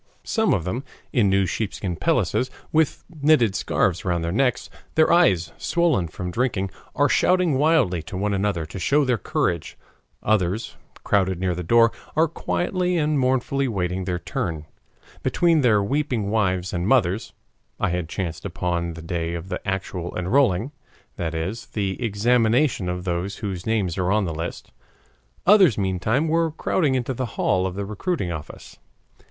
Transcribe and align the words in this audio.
Some 0.25 0.51
of 0.51 0.63
them, 0.63 0.83
in 1.13 1.29
new 1.29 1.45
sheepskin 1.45 1.95
pelisses, 1.95 2.49
with 2.71 3.03
knitted 3.21 3.53
scarves 3.53 4.03
round 4.03 4.23
their 4.23 4.31
necks, 4.31 4.67
their 4.95 5.13
eyes 5.13 5.51
swollen 5.59 6.07
from 6.07 6.31
drinking, 6.31 6.71
are 6.95 7.07
shouting 7.07 7.55
wildly 7.59 8.01
to 8.09 8.17
one 8.17 8.33
another 8.33 8.65
to 8.65 8.79
show 8.79 9.05
their 9.05 9.19
courage; 9.19 9.77
others, 10.23 10.75
crowded 11.03 11.39
near 11.39 11.53
the 11.53 11.61
door, 11.61 11.91
are 12.15 12.27
quietly 12.27 12.97
and 12.97 13.19
mournfully 13.19 13.67
waiting 13.67 14.05
their 14.05 14.17
turn, 14.17 14.65
between 15.21 15.61
their 15.61 15.83
weeping 15.83 16.31
wives 16.31 16.73
and 16.73 16.87
mothers 16.87 17.33
(I 17.79 17.89
had 17.89 18.09
chanced 18.09 18.43
upon 18.43 18.95
the 18.95 19.03
day 19.03 19.35
of 19.35 19.49
the 19.49 19.61
actual 19.67 20.17
enrolling, 20.17 20.71
that 21.17 21.35
is, 21.35 21.67
the 21.67 22.03
examination 22.03 22.89
of 22.89 23.03
those 23.03 23.35
whose 23.37 23.67
names 23.67 23.99
are 23.99 24.11
on 24.11 24.25
the 24.25 24.33
list); 24.33 24.71
others 25.45 25.77
meantime 25.77 26.27
were 26.27 26.49
crowding 26.51 26.95
into 26.95 27.13
the 27.13 27.27
hall 27.37 27.67
of 27.67 27.75
the 27.75 27.85
recruiting 27.85 28.31
office. 28.31 28.79